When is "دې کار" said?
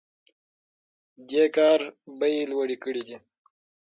1.29-1.79